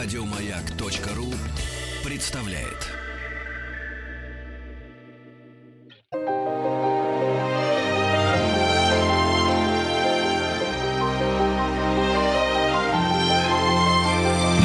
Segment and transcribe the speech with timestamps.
[0.00, 1.34] Радиомаяк.ру
[2.08, 2.86] представляет.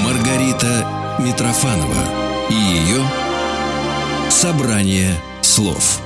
[0.04, 3.04] Маргарита Митрофанова и ее
[4.29, 6.02] собрание слов.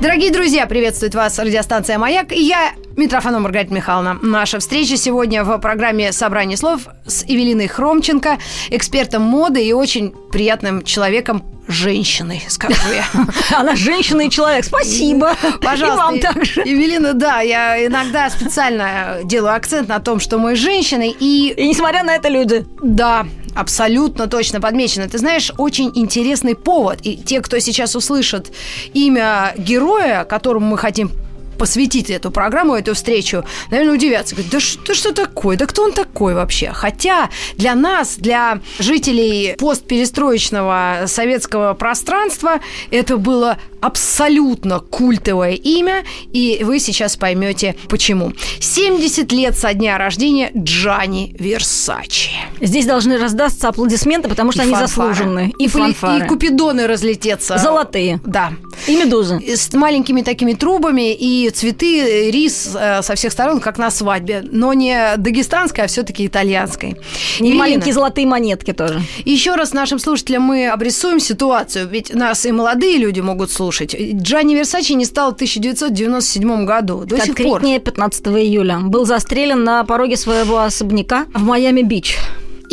[0.00, 2.32] Дорогие друзья, приветствует вас радиостанция «Маяк».
[2.32, 4.18] И я, Митрофанова Маргарита Михайловна.
[4.20, 8.38] Наша встреча сегодня в программе «Собрание слов» с Эвелиной Хромченко,
[8.70, 13.04] экспертом моды и очень приятным человеком, женщиной, скажу я.
[13.58, 14.64] Она женщина и человек.
[14.64, 15.34] Спасибо.
[15.62, 15.94] Пожалуйста.
[15.94, 16.60] И вам также.
[16.60, 21.54] Евелина, да, я иногда специально делаю акцент на том, что мы женщины, и...
[21.56, 22.66] И несмотря на это люди.
[22.82, 25.08] Да, абсолютно точно подмечено.
[25.08, 27.00] Ты знаешь, очень интересный повод.
[27.02, 28.52] И те, кто сейчас услышит
[28.92, 31.10] имя героя, которому мы хотим
[31.54, 34.34] посвятить эту программу, эту встречу, наверное, удивятся.
[34.34, 35.56] Говорят, да что, что такое?
[35.56, 36.70] Да кто он такой вообще?
[36.72, 42.60] Хотя для нас, для жителей постперестроечного советского пространства,
[42.90, 48.32] это было абсолютно культовое имя, и вы сейчас поймете почему.
[48.60, 52.33] 70 лет со дня рождения Джани Версачи.
[52.60, 55.14] Здесь должны раздаться аплодисменты, потому что И они фанфары.
[55.14, 55.52] заслуженные.
[55.58, 56.24] И, фанфары.
[56.24, 57.58] и купидоны разлететься.
[57.58, 58.20] Золотые.
[58.24, 58.52] Да.
[58.86, 59.40] И медузы.
[59.46, 64.42] С маленькими такими трубами и цветы, рис э, со всех сторон, как на свадьбе.
[64.50, 66.90] Но не дагестанской, а все-таки итальянской.
[67.38, 69.00] И Евелина, маленькие золотые монетки тоже.
[69.24, 73.94] Еще раз нашим слушателям мы обрисуем ситуацию, ведь нас и молодые люди могут слушать.
[73.94, 77.04] Джанни Версачи не стал в 1997 году.
[77.04, 77.60] До сих пор.
[77.60, 78.78] Конкретнее 15 июля.
[78.80, 82.18] Был застрелен на пороге своего особняка в Майами-Бич.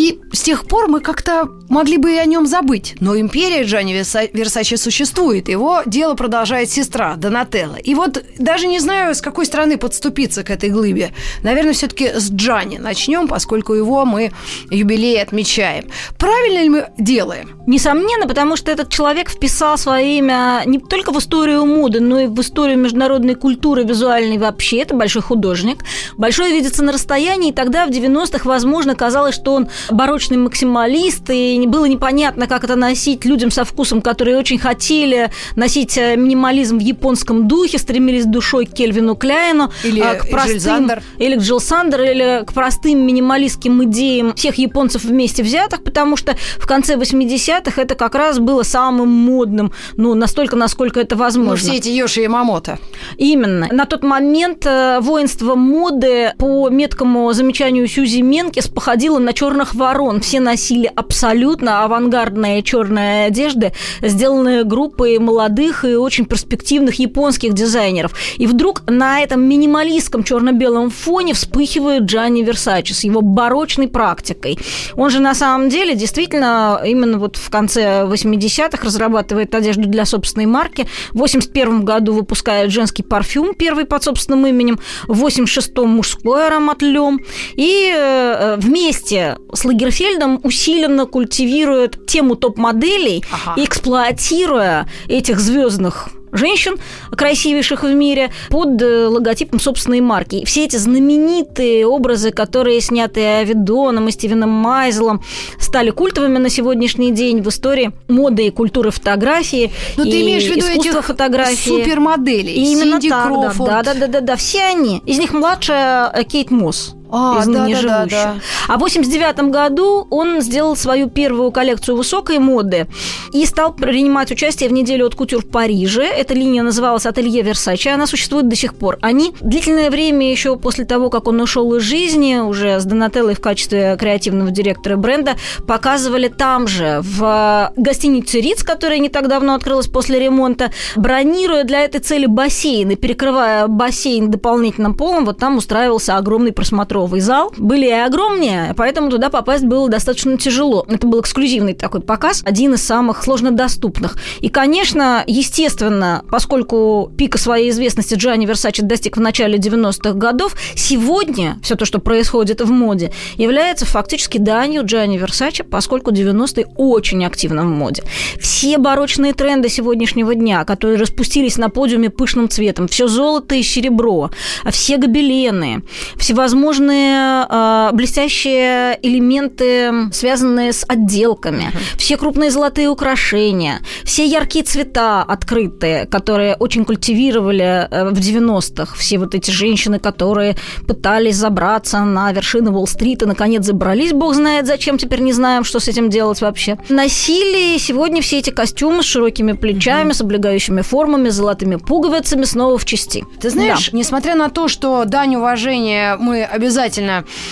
[0.01, 2.95] И с тех пор мы как-то могли бы и о нем забыть.
[2.99, 5.47] Но империя Верса- Версачи существует.
[5.47, 7.75] Его дело продолжает сестра Донателла.
[7.75, 11.11] И вот даже не знаю, с какой стороны подступиться к этой глыбе.
[11.43, 14.31] Наверное, все-таки с Джанни начнем, поскольку его мы
[14.71, 15.85] юбилей отмечаем.
[16.17, 17.61] Правильно ли мы делаем?
[17.67, 22.25] Несомненно, потому что этот человек вписал свое имя не только в историю моды, но и
[22.25, 24.77] в историю международной культуры визуальной вообще.
[24.77, 25.83] Это большой художник.
[26.17, 31.63] Большой видится на расстоянии, и тогда в 90-х, возможно, казалось, что он барочный максималист, и
[31.67, 36.81] было непонятно, как это носить людям со вкусом, которые очень хотели носить э, минимализм в
[36.81, 41.03] японском духе, стремились душой к Кельвину Кляйну, Или а, к Джилл простым, Сандер.
[41.17, 46.35] или к Джилл Сандер, или к простым минималистским идеям всех японцев вместе взятых, потому что
[46.57, 51.57] в конце 80-х это как раз было самым модным, ну, настолько, насколько это Ну, возможно.
[51.57, 52.79] все эти Йоши и Мамото.
[53.17, 53.67] Именно.
[53.71, 60.21] На тот момент э, воинство моды по меткому замечанию Сюзи Менкес походило на черных ворон.
[60.21, 68.13] Все носили абсолютно авангардные черные одежды, сделанные группой молодых и очень перспективных японских дизайнеров.
[68.37, 74.57] И вдруг на этом минималистском черно-белом фоне вспыхивает Джанни Версачи с его барочной практикой.
[74.95, 80.45] Он же на самом деле действительно именно вот в конце 80-х разрабатывает одежду для собственной
[80.45, 80.87] марки.
[81.11, 84.79] В 81 году выпускает женский парфюм, первый под собственным именем.
[85.07, 87.19] В 86-м мужской аромат Лем.
[87.55, 93.61] И э, вместе Лагерфельдом усиленно культивирует тему топ-моделей, Ага.
[93.61, 96.75] эксплуатируя этих звездных женщин,
[97.11, 100.35] красивейших в мире, под э, логотипом собственной марки.
[100.37, 105.21] И все эти знаменитые образы, которые сняты Авидоном и Стивеном Майзелом,
[105.59, 109.71] стали культовыми на сегодняшний день в истории моды и культуры фотографии.
[109.97, 111.69] Но и Ну, ты имеешь в виду этих фотографии.
[111.81, 112.53] супермоделей?
[112.53, 113.69] И именно Синди так, да, Кроуфорд.
[113.69, 115.01] да, да, да, да, да, все они.
[115.05, 116.95] Из них младшая э, Кейт Мосс.
[117.11, 118.11] А, из да, ныне да, да, живущих.
[118.11, 118.35] да.
[118.67, 122.87] А в 89 году он сделал свою первую коллекцию высокой моды
[123.33, 126.03] и стал принимать участие в неделе от кутюр в Париже.
[126.03, 128.97] Эта линия называлась «Ателье Версачи», она существует до сих пор.
[129.01, 133.41] Они длительное время еще после того, как он ушел из жизни, уже с Донателлой в
[133.41, 135.35] качестве креативного директора бренда,
[135.67, 141.81] показывали там же, в гостинице Риц, которая не так давно открылась после ремонта, бронируя для
[141.81, 146.51] этой цели бассейн и перекрывая бассейн дополнительным полом, вот там устраивался огромный
[147.01, 147.53] просмотровый зал.
[147.57, 150.85] Были и огромнее, поэтому туда попасть было достаточно тяжело.
[150.87, 154.17] Это был эксклюзивный такой показ, один из самых сложнодоступных.
[154.39, 161.57] И, конечно, естественно, поскольку пика своей известности Джанни Версачи достиг в начале 90-х годов, сегодня
[161.63, 167.63] все то, что происходит в моде, является фактически данью Джанни Версачи, поскольку 90-е очень активно
[167.63, 168.03] в моде.
[168.39, 174.31] Все барочные тренды сегодняшнего дня, которые распустились на подиуме пышным цветом, все золото и серебро,
[174.69, 175.83] все гобелены,
[176.17, 181.97] всевозможные различные э, блестящие элементы, связанные с отделками, uh-huh.
[181.97, 188.95] все крупные золотые украшения, все яркие цвета открытые, которые очень культивировали э, в 90-х.
[188.97, 190.55] Все вот эти женщины, которые
[190.87, 195.79] пытались забраться на вершины Уолл-стрит и, наконец, забрались, бог знает зачем, теперь не знаем, что
[195.79, 196.77] с этим делать вообще.
[196.89, 200.13] Носили сегодня все эти костюмы с широкими плечами, uh-huh.
[200.13, 203.23] с облегающими формами, золотыми пуговицами снова в части.
[203.39, 203.97] Ты знаешь, да.
[203.97, 206.80] несмотря на то, что дань уважения мы обязательно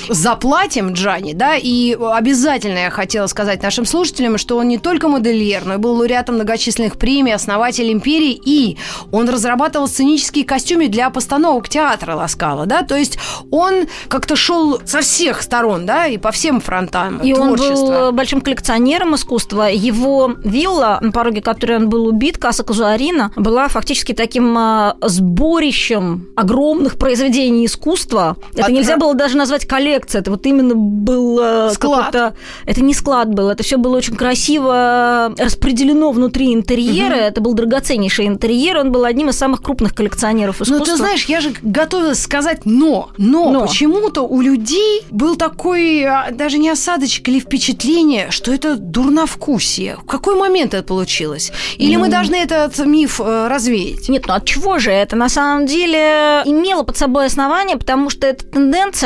[0.09, 5.65] заплатим Джани, да, и обязательно я хотела сказать нашим слушателям, что он не только модельер,
[5.65, 8.77] но и был лауреатом многочисленных премий, основатель империи, и
[9.11, 13.17] он разрабатывал сценические костюмы для постановок театра Ласкала, да, то есть
[13.51, 17.73] он как-то шел со всех сторон, да, и по всем фронтам И творчества.
[17.73, 19.63] он был большим коллекционером искусства.
[19.69, 26.29] Его вилла, на пороге которой он был убит, Каса Казуарина, была фактически таким а, сборищем
[26.35, 28.37] огромных произведений искусства.
[28.53, 28.71] Это От...
[28.71, 30.21] нельзя было даже назвать коллекцией.
[30.21, 32.33] Это вот именно был э, склад.
[32.65, 33.49] Это не склад был.
[33.49, 37.15] Это все было очень красиво распределено внутри интерьера.
[37.15, 37.21] Угу.
[37.23, 38.77] Это был драгоценнейший интерьер.
[38.77, 40.77] Он был одним из самых крупных коллекционеров искусства.
[40.77, 43.09] Ну, ты знаешь, я же готовилась сказать «но».
[43.17, 43.67] Но, но.
[43.67, 49.97] почему-то у людей был такой а, даже не осадочек или впечатление, что это дурновкусие.
[49.97, 51.51] В какой момент это получилось?
[51.77, 51.99] Или mm.
[51.99, 54.09] мы должны этот миф э, развеять?
[54.09, 54.91] Нет, ну от чего же?
[54.91, 58.98] Это на самом деле имело под собой основание, потому что эта тенденция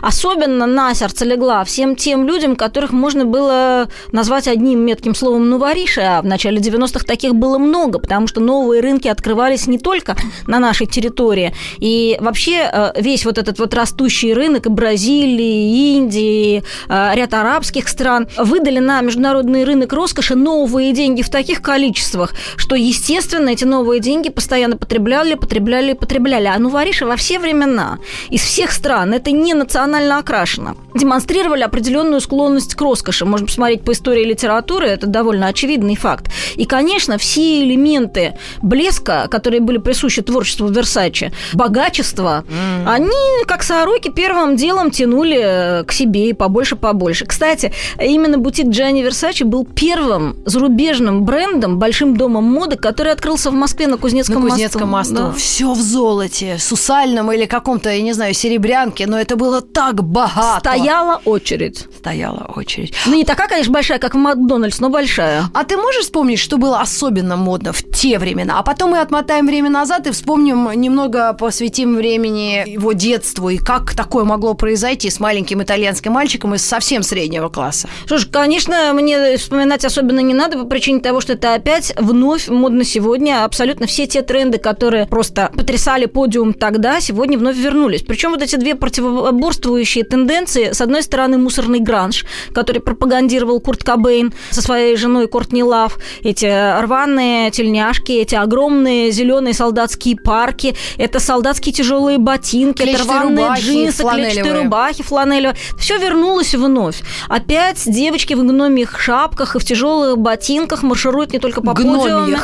[0.00, 6.00] особенно на сердце легла всем тем людям, которых можно было назвать одним метким словом «новориши»,
[6.00, 10.16] а в начале 90-х таких было много, потому что новые рынки открывались не только
[10.46, 11.54] на нашей территории.
[11.78, 17.34] И вообще э, весь вот этот вот растущий рынок и Бразилии, и Индии, э, ряд
[17.34, 23.64] арабских стран выдали на международный рынок роскоши новые деньги в таких количествах, что, естественно, эти
[23.64, 26.46] новые деньги постоянно потребляли, потребляли, потребляли.
[26.46, 27.98] А нувориши во все времена
[28.30, 30.76] из всех стран это не национально окрашено.
[30.94, 33.24] Демонстрировали определенную склонность к роскоши.
[33.24, 36.30] Можно посмотреть по истории литературы, это довольно очевидный факт.
[36.56, 42.88] И, конечно, все элементы блеска, которые были присущи творчеству Версачи, богачество, mm.
[42.88, 47.26] они, как сороки, первым делом тянули к себе и побольше-побольше.
[47.26, 53.54] Кстати, именно бутик Джани Версачи был первым зарубежным брендом, большим домом моды, который открылся в
[53.54, 55.14] Москве на Кузнецком, на Кузнецком мосту.
[55.14, 55.26] мосту.
[55.28, 55.38] Да.
[55.38, 60.60] Все в золоте, сусальном или каком-то, я не знаю, серебрянке, но это было так богато.
[60.60, 61.86] Стояла очередь.
[61.96, 62.94] Стояла очередь.
[63.06, 65.44] Ну, не такая, конечно, большая, как в Макдональдс, но большая.
[65.54, 68.58] А ты можешь вспомнить, что было особенно модно в те времена?
[68.58, 73.94] А потом мы отмотаем время назад и вспомним, немного посвятим времени его детству и как
[73.94, 77.88] такое могло произойти с маленьким итальянским мальчиком из совсем среднего класса.
[78.06, 82.84] Ж, конечно, мне вспоминать особенно не надо по причине того, что это опять вновь модно
[82.84, 83.44] сегодня.
[83.44, 88.02] Абсолютно все те тренды, которые просто потрясали подиум тогда, сегодня вновь вернулись.
[88.02, 88.74] Причем вот эти две
[89.20, 90.72] противоборствующие тенденции.
[90.72, 95.98] С одной стороны, мусорный гранж, который пропагандировал Курт Кобейн со своей женой Кортни Лав.
[96.22, 103.44] Эти рваные тельняшки, эти огромные зеленые солдатские парки, это солдатские тяжелые ботинки, клетчатые это рваные
[103.44, 105.56] рубахи, джинсы, клетчатые рубахи, фланелевые.
[105.78, 107.02] Все вернулось вновь.
[107.28, 112.36] Опять девочки в гномих шапках и в тяжелых ботинках маршируют не только по подиуму,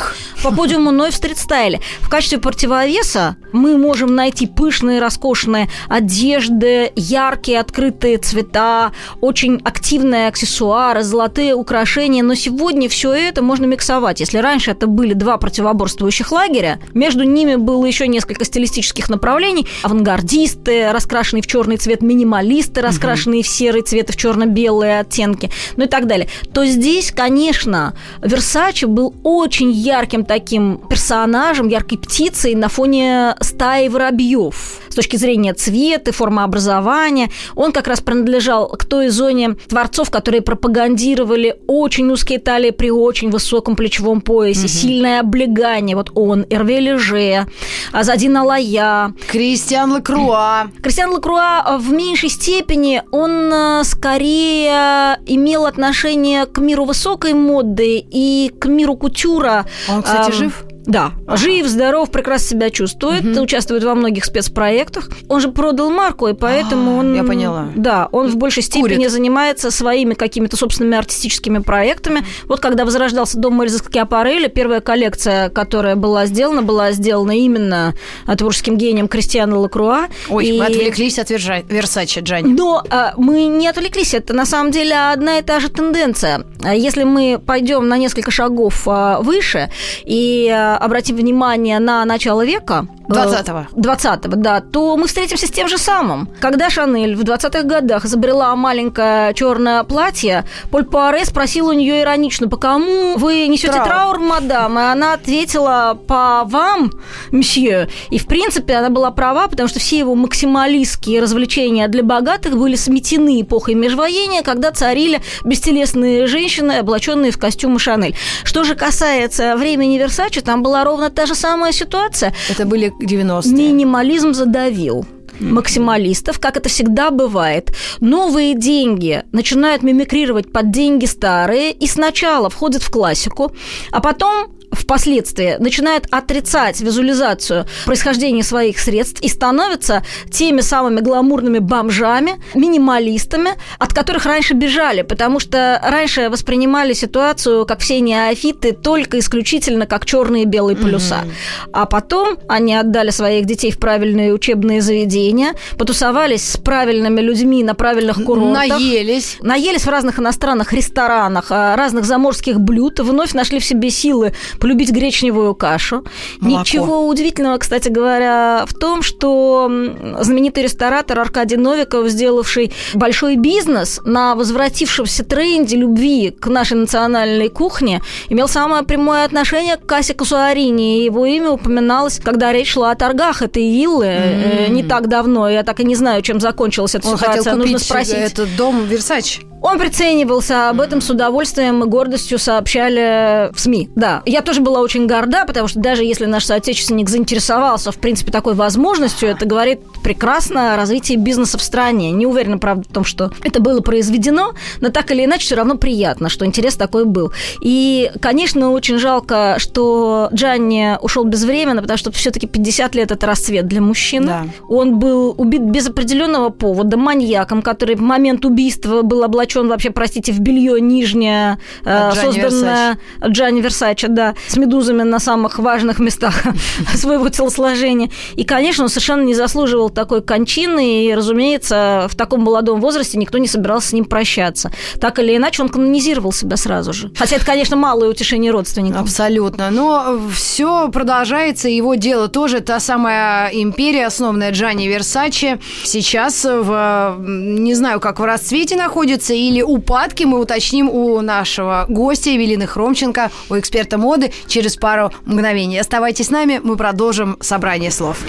[0.43, 1.81] по подиуму, но и в стрит-стайле.
[2.01, 8.91] В качестве противовеса мы можем найти пышные, роскошные одежды, яркие открытые цвета,
[9.21, 12.23] очень активные аксессуары, золотые украшения.
[12.23, 14.19] Но сегодня все это можно миксовать.
[14.19, 19.67] Если раньше это были два противоборствующих лагеря, между ними было еще несколько стилистических направлений.
[19.83, 25.85] Авангардисты, раскрашенные в черный цвет, минималисты, раскрашенные в серый цвет и в черно-белые оттенки, ну
[25.85, 26.29] и так далее.
[26.53, 34.79] То здесь, конечно, Версачи был очень ярким таким персонажем, яркой птицей на фоне стаи воробьев.
[34.97, 42.09] Точки зрения цвета, формообразования, он как раз принадлежал к той зоне творцов, которые пропагандировали очень
[42.09, 44.69] узкие талии при очень высоком плечевом поясе, угу.
[44.69, 45.95] сильное облегание.
[45.95, 47.45] Вот он, Эрве Леже,
[47.91, 49.13] Азадин Алая.
[49.29, 50.71] Кристиан Лекруа.
[50.81, 58.51] Кристиан Лекруа в меньшей степени, он э, скорее имел отношение к миру высокой моды и
[58.59, 59.67] к миру кутюра.
[59.87, 60.63] Он, кстати, жив?
[60.87, 61.37] Да, ага.
[61.37, 63.41] жив, здоров, прекрасно себя чувствует, угу.
[63.41, 65.09] участвует во многих спецпроектах.
[65.27, 67.13] Он же продал марку, и поэтому а, он...
[67.13, 67.67] Я поняла.
[67.75, 69.11] Да, он в большей степени Курит.
[69.11, 72.23] занимается своими какими-то собственными артистическими проектами.
[72.45, 77.93] Вот когда возрождался дом Мориза Скиапарелли, первая коллекция, которая была сделана, была сделана именно
[78.37, 80.07] творческим гением Кристиана Лакруа.
[80.29, 80.59] Ой, и...
[80.59, 82.53] мы отвлеклись от Версача, Джани.
[82.53, 86.45] Но а, мы не отвлеклись, это на самом деле одна и та же тенденция.
[86.63, 89.69] Если мы пойдем на несколько шагов а, выше
[90.05, 93.79] и а, обратим внимание на начало века, 20-го.
[93.79, 96.29] 20-го, да, то мы встретимся с тем же самым.
[96.39, 102.49] Когда Шанель в 20-х годах изобрела маленькое черное платье, Поль Пуаре спросил у нее иронично,
[102.49, 103.87] по кому вы несете траур.
[103.87, 104.77] траур, мадам?
[104.77, 106.91] И она ответила, по вам,
[107.31, 107.87] мсье.
[108.09, 112.75] И, в принципе, она была права, потому что все его максималистские развлечения для богатых были
[112.75, 118.15] сметены эпохой межвоения, когда царили бестелесные женщины, облаченные в костюмы Шанель.
[118.43, 122.33] Что же касается времени Версачи, там была ровно та же самая ситуация.
[122.49, 123.53] Это были 90-е.
[123.53, 125.05] Минимализм задавил
[125.39, 127.71] максималистов, как это всегда бывает.
[128.01, 133.51] Новые деньги начинают мимикрировать под деньги старые и сначала входят в классику,
[133.91, 134.47] а потом
[134.77, 143.93] впоследствии начинает отрицать визуализацию происхождения своих средств и становится теми самыми гламурными бомжами, минималистами, от
[143.93, 150.43] которых раньше бежали, потому что раньше воспринимали ситуацию, как все неофиты, только исключительно как черные
[150.43, 151.23] и белые полюса.
[151.23, 151.69] Mm-hmm.
[151.73, 157.75] А потом они отдали своих детей в правильные учебные заведения, потусовались с правильными людьми на
[157.75, 158.69] правильных курортах.
[158.69, 159.37] Наелись.
[159.41, 164.33] Наелись в разных иностранных ресторанах, а, разных заморских блюд, вновь нашли в себе силы
[164.67, 166.03] полюбить гречневую кашу.
[166.41, 166.59] Молоко.
[166.59, 169.71] Ничего удивительного, кстати говоря, в том, что
[170.19, 178.01] знаменитый ресторатор Аркадий Новиков, сделавший большой бизнес на возвратившемся тренде любви к нашей национальной кухне,
[178.27, 181.03] имел самое прямое отношение к кассе Касуарини.
[181.05, 184.69] Его имя упоминалось, когда речь шла о торгах этой виллы mm-hmm.
[184.71, 185.49] не так давно.
[185.49, 187.43] Я так и не знаю, чем закончилась эта Он ситуация.
[187.43, 188.15] Хотел Нужно спросить.
[188.15, 189.39] этот дом Версач.
[189.61, 193.89] Он приценивался, об этом с удовольствием и гордостью сообщали в СМИ.
[193.95, 198.31] Да, я тоже была очень горда, потому что даже если наш соотечественник заинтересовался, в принципе,
[198.31, 202.11] такой возможностью, это говорит прекрасно о развитии бизнеса в стране.
[202.11, 205.75] Не уверена, правда, в том, что это было произведено, но так или иначе все равно
[205.75, 207.31] приятно, что интерес такой был.
[207.61, 213.67] И, конечно, очень жалко, что Джанни ушел безвременно, потому что все-таки 50 лет это расцвет
[213.67, 214.27] для мужчины.
[214.27, 214.45] Да.
[214.69, 219.91] Он был убит без определенного повода маньяком, который в момент убийства был облачен облачен вообще,
[219.91, 226.43] простите, в белье нижнее, э, созданное Джанни Версаче, да, с медузами на самых важных местах
[226.95, 228.09] своего телосложения.
[228.35, 233.37] И, конечно, он совершенно не заслуживал такой кончины, и, разумеется, в таком молодом возрасте никто
[233.37, 234.71] не собирался с ним прощаться.
[234.99, 237.11] Так или иначе, он канонизировал себя сразу же.
[237.15, 239.01] Хотя это, конечно, малое утешение родственников.
[239.01, 239.69] Абсолютно.
[239.69, 242.59] Но все продолжается, его дело тоже.
[242.61, 249.61] Та самая империя, основанная Джанни Версаче, сейчас в, не знаю, как в расцвете находится, или
[249.61, 255.79] упадки мы уточним у нашего гостя Евелины Хромченко, у эксперта моды, через пару мгновений.
[255.79, 258.19] Оставайтесь с нами, мы продолжим собрание слов.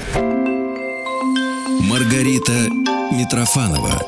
[1.81, 2.69] Маргарита
[3.13, 4.03] Митрофанова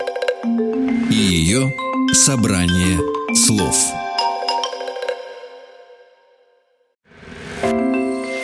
[1.11, 1.73] и ее
[2.13, 2.99] собрание
[3.35, 3.77] слов.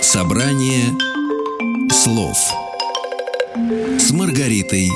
[0.00, 0.84] Собрание
[1.90, 2.36] слов
[3.98, 4.90] с Маргаритой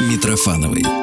[0.00, 0.99] Митрофановой.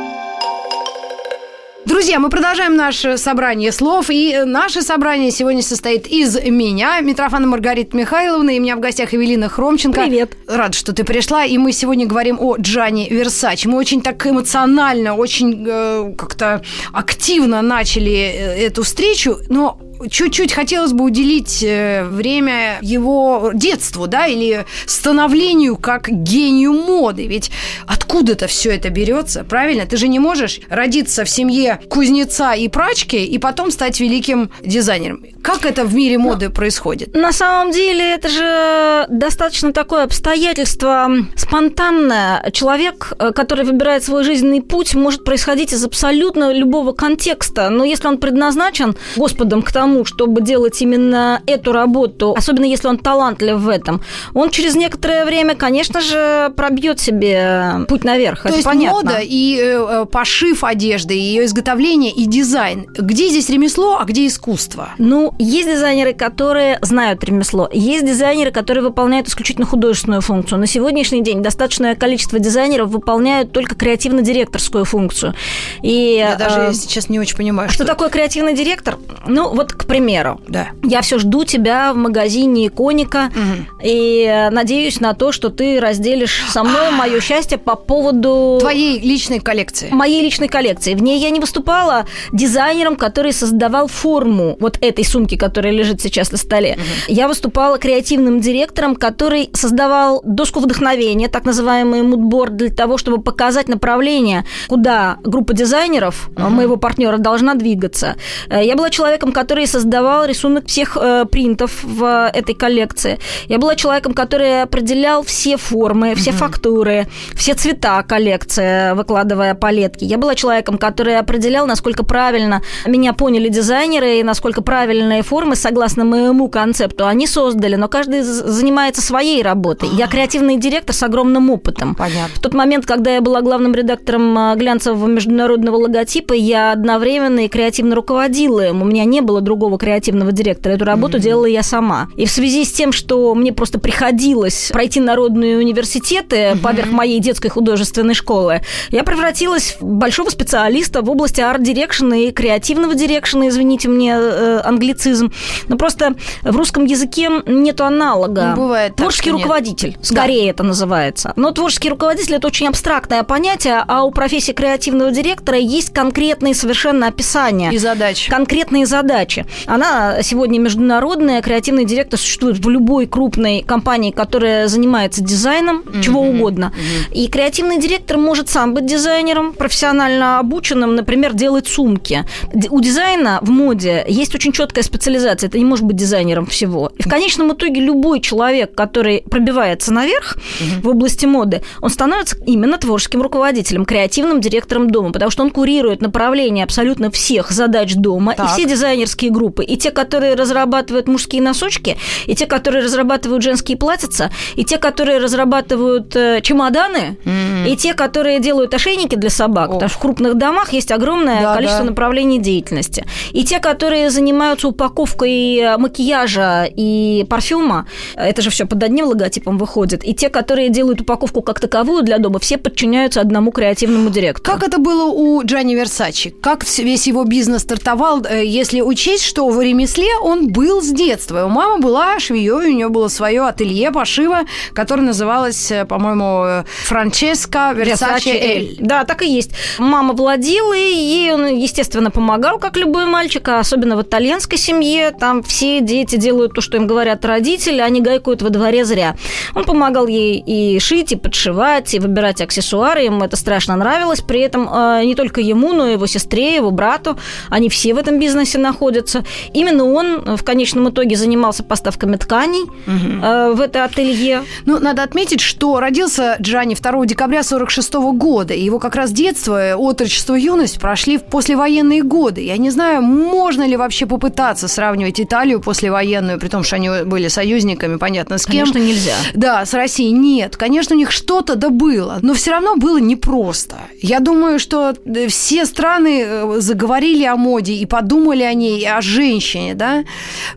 [1.87, 4.09] Друзья, мы продолжаем наше собрание слов.
[4.09, 9.13] И наше собрание сегодня состоит из меня, Митрофана Маргариты Михайловны, и у меня в гостях
[9.13, 10.01] Эвелина Хромченко.
[10.01, 10.35] Привет.
[10.49, 11.45] Рад, что ты пришла.
[11.45, 13.65] И мы сегодня говорим о Джане Версач.
[13.65, 20.93] Мы очень так эмоционально, очень э, как-то активно начали э, эту встречу, но чуть-чуть хотелось
[20.93, 27.27] бы уделить э, время его детству, да, или становлению как гению моды.
[27.27, 27.51] Ведь
[27.85, 29.85] откуда-то все это берется, правильно?
[29.85, 35.23] Ты же не можешь родиться в семье кузнеца и прачки и потом стать великим дизайнером.
[35.47, 37.15] Как это в мире моды происходит?
[37.15, 42.51] На самом деле это же достаточно такое обстоятельство спонтанное.
[42.51, 47.69] Человек, э, который выбирает свой жизненный путь, может происходить из абсолютно любого контекста.
[47.69, 52.97] Но если он предназначен Господом к тому, чтобы делать именно эту работу, особенно если он
[52.97, 54.01] талантлив в этом,
[54.33, 58.41] он через некоторое время, конечно же, пробьет себе путь наверх.
[58.41, 59.11] То это есть понятно.
[59.11, 62.87] мода и э, пошив одежды, ее изготовление и дизайн.
[62.97, 64.89] Где здесь ремесло, а где искусство?
[64.97, 67.69] Ну, есть дизайнеры, которые знают ремесло.
[67.71, 70.59] Есть дизайнеры, которые выполняют исключительно художественную функцию.
[70.59, 75.33] На сегодняшний день достаточное количество дизайнеров выполняют только креативно-директорскую функцию.
[75.81, 77.69] И, Я даже э, сейчас не очень понимаю.
[77.69, 78.97] Что, что такое креативный директор?
[79.27, 80.69] Ну, вот к примеру, да.
[80.83, 83.79] я все жду тебя в магазине Иконика угу.
[83.83, 88.57] и надеюсь на то, что ты разделишь со мной мое счастье по поводу...
[88.59, 89.89] Твоей личной коллекции.
[89.91, 90.93] Моей личной коллекции.
[90.93, 96.31] В ней я не выступала дизайнером, который создавал форму вот этой сумки, которая лежит сейчас
[96.31, 96.73] на столе.
[96.73, 97.13] Угу.
[97.13, 103.67] Я выступала креативным директором, который создавал доску вдохновения, так называемый мудборд, для того, чтобы показать
[103.67, 106.49] направление, куда группа дизайнеров угу.
[106.49, 108.15] моего партнера должна двигаться.
[108.49, 113.19] Э, я была человеком, который создавал рисунок всех э, принтов в этой коллекции.
[113.47, 116.37] Я была человеком, который определял все формы, все угу.
[116.37, 120.03] фактуры, все цвета коллекции, выкладывая палетки.
[120.03, 124.61] Я была человеком, который определял, насколько правильно меня поняли дизайнеры и насколько
[125.07, 127.75] правильные формы, согласно моему концепту, они создали.
[127.75, 129.89] Но каждый занимается своей работой.
[129.89, 131.95] Я креативный директор с огромным опытом.
[131.95, 132.35] Понятно.
[132.35, 137.47] В тот момент, когда я была главным редактором а, глянцевого международного логотипа, я одновременно и
[137.47, 138.81] креативно руководила им.
[138.81, 140.73] У меня не было другого креативного директора.
[140.73, 141.21] Эту работу mm-hmm.
[141.21, 142.09] делала я сама.
[142.17, 146.61] И в связи с тем, что мне просто приходилось пройти народные университеты mm-hmm.
[146.61, 152.93] поверх моей детской художественной школы, я превратилась в большого специалиста в области арт-дирекшена и креативного
[152.93, 154.59] дирекшена, извините мне, э,
[154.97, 155.31] англицизм.
[155.67, 158.49] Но просто в русском языке нету аналога.
[158.49, 160.49] Не бывает Творческий так, руководитель, скорее да.
[160.49, 161.33] это называется.
[161.35, 167.07] Но творческий руководитель– это очень абстрактное понятие, а у профессии креативного директора есть конкретные совершенно
[167.07, 167.71] описания.
[167.71, 168.29] И задачи.
[168.29, 169.45] Конкретные задачи.
[169.65, 171.41] Она сегодня международная.
[171.41, 176.01] Креативный директор существует в любой крупной компании, которая занимается дизайном, mm-hmm.
[176.01, 176.73] чего угодно.
[176.75, 177.13] Mm-hmm.
[177.13, 182.25] И креативный директор может сам быть дизайнером, профессионально обученным, например, делать сумки.
[182.69, 185.47] У дизайна в моде есть очень четкая специализация.
[185.47, 186.91] Это не может быть дизайнером всего.
[186.97, 190.81] И в конечном итоге любой человек, который пробивается наверх mm-hmm.
[190.81, 196.01] в области моды, он становится именно творческим руководителем, креативным директором дома, потому что он курирует
[196.01, 198.45] направление абсолютно всех задач дома так.
[198.45, 199.63] и все дизайнерские группы.
[199.63, 205.19] И те, которые разрабатывают мужские носочки, и те, которые разрабатывают женские платьица, и те, которые
[205.19, 207.69] разрабатывают э, чемоданы, mm-hmm.
[207.69, 209.69] и те, которые делают ошейники для собак.
[209.69, 209.73] О.
[209.73, 211.89] Потому что в крупных домах есть огромное да, количество да.
[211.89, 213.05] направлений деятельности.
[213.31, 219.57] И те, которые занимаются упаковкой э, макияжа и парфюма, это же все под одним логотипом
[219.57, 220.05] выходит.
[220.05, 224.57] И те, которые делают упаковку как таковую для дома, все подчиняются одному креативному директору.
[224.57, 226.29] Как это было у Джанни Версачи?
[226.29, 231.45] Как весь его бизнес стартовал, э, если учесть, что в ремесле он был с детства?
[231.45, 234.41] У мамы была швеей, у нее было свое ателье пошива,
[234.73, 238.77] которое называлось, э, по-моему, Франческо Версачи Эль.
[238.79, 239.51] Да, так и есть.
[239.79, 245.11] Мама владела, и ей он, естественно, помогал, как любой мальчик, а особенно в итальянской семье.
[245.11, 249.15] Там все дети делают то, что им говорят родители, они гайкают во дворе зря.
[249.55, 253.01] Он помогал ей и шить, и подшивать, и выбирать аксессуары.
[253.01, 254.21] Ему это страшно нравилось.
[254.21, 257.17] При этом э, не только ему, но и его сестре, его брату.
[257.49, 259.23] Они все в этом бизнесе находятся.
[259.53, 263.55] Именно он в конечном итоге занимался поставками тканей угу.
[263.55, 264.43] в это ателье.
[264.65, 268.53] Ну, надо отметить, что родился Джанни 2 декабря 46 года.
[268.53, 272.41] И его как раз детство, отрочество, юность прошли в послевоенные годы.
[272.41, 277.27] Я не знаю, можно ли вообще попытаться сравнивать Италию послевоенную, при том, что они были
[277.27, 278.65] союзниками, понятно, с кем.
[278.65, 279.13] Конечно, нельзя.
[279.35, 280.57] Да, с Россией нет.
[280.57, 283.75] Конечно, у них что-то да было, но все равно было непросто.
[284.01, 289.01] Я думаю, что э, все страны э, заговорили о моде и подумали о ней, о
[289.01, 290.03] женщине, да?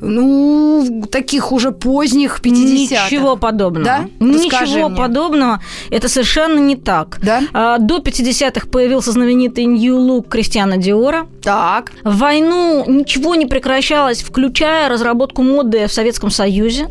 [0.01, 3.07] Ну, таких уже поздних 50-х.
[3.07, 3.85] Ничего подобного.
[3.85, 4.25] Да?
[4.25, 5.61] Ничего подобного.
[5.91, 7.19] Это совершенно не так.
[7.23, 7.43] Да?
[7.53, 11.27] А, до 50-х появился знаменитый New Look Кристиана Диора.
[11.43, 11.93] Так.
[12.05, 13.90] В войну ничего не прекращалось,
[14.23, 16.89] включая разработку моды в Советском Союзе.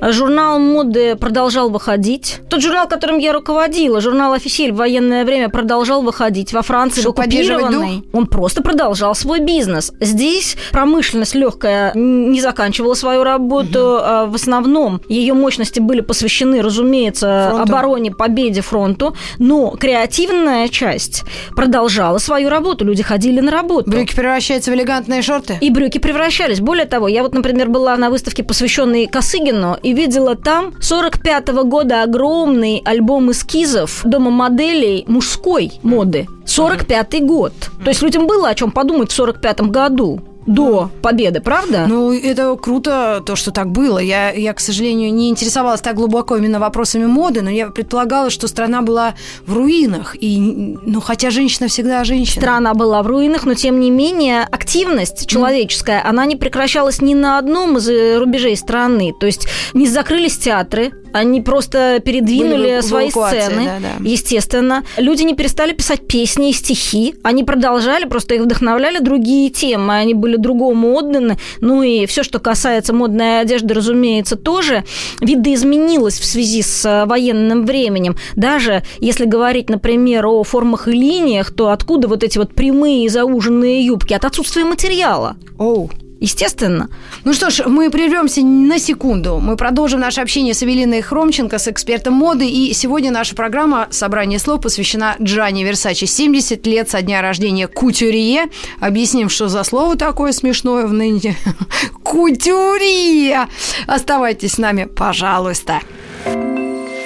[0.00, 0.12] Да?
[0.12, 2.40] Журнал моды продолжал выходить.
[2.48, 7.16] Тот журнал, которым я руководила, журнал «Офисель» в военное время продолжал выходить во Франции, Чтобы
[7.16, 8.04] в оккупированной.
[8.12, 9.92] Он просто продолжал свой бизнес.
[10.00, 13.96] Здесь промышленность легкая не заканчивала свою работу.
[13.96, 14.30] Угу.
[14.30, 17.72] В основном ее мощности были посвящены, разумеется, фронту.
[17.72, 19.16] обороне, победе фронту.
[19.38, 22.84] Но креативная часть продолжала свою работу.
[22.84, 23.90] Люди ходили на работу.
[23.90, 25.58] Брюки превращаются в элегантные шорты?
[25.60, 25.98] И брюки
[26.42, 26.60] превращались.
[26.60, 31.64] Более того, я вот, например, была на выставке, посвященной Косыгину, и видела там 45 -го
[31.64, 36.26] года огромный альбом эскизов дома моделей мужской моды.
[36.46, 37.52] 45-й год.
[37.84, 41.86] То есть людям было о чем подумать в 45-м году до победы, правда?
[41.88, 43.98] Ну, это круто, то, что так было.
[43.98, 48.48] Я, я, к сожалению, не интересовалась так глубоко именно вопросами моды, но я предполагала, что
[48.48, 49.14] страна была
[49.46, 50.16] в руинах.
[50.20, 52.40] И, ну, хотя женщина всегда женщина.
[52.40, 56.08] Страна была в руинах, но, тем не менее, активность человеческая, mm.
[56.08, 59.12] она не прекращалась ни на одном из э, рубежей страны.
[59.18, 64.08] То есть не закрылись театры, они просто передвинули свои сцены, да, да.
[64.08, 64.84] естественно.
[64.96, 70.14] Люди не перестали писать песни и стихи, они продолжали, просто их вдохновляли другие темы, они
[70.14, 71.38] были другому отданы.
[71.60, 74.84] Ну и все, что касается модной одежды, разумеется, тоже
[75.20, 78.16] видоизменилось в связи с э, военным временем.
[78.36, 83.84] Даже если говорить, например, о формах и линиях, то откуда вот эти вот прямые зауженные
[83.84, 84.14] юбки?
[84.14, 85.36] От отсутствия материала.
[85.58, 85.90] Oh.
[86.22, 86.88] Естественно.
[87.24, 89.40] Ну что ж, мы прервемся на секунду.
[89.40, 92.48] Мы продолжим наше общение с Эвелиной Хромченко, с экспертом моды.
[92.48, 96.04] И сегодня наша программа «Собрание слов» посвящена Джанни Версачи.
[96.04, 98.44] 70 лет со дня рождения кутюрье.
[98.78, 101.34] Объясним, что за слово такое смешное в ныне.
[102.04, 103.48] Кутюрье!
[103.88, 105.80] Оставайтесь с нами, пожалуйста.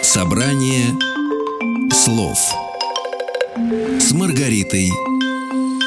[0.03, 0.89] Собрание
[1.91, 2.39] слов
[3.99, 4.91] с Маргаритой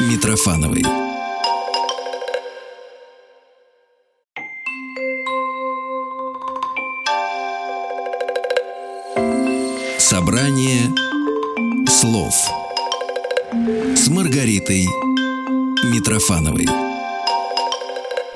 [0.02, 1.09] Митрофановой.
[10.10, 10.92] Собрание
[11.88, 12.34] слов
[13.96, 14.88] с Маргаритой
[15.84, 16.89] Митрофановой.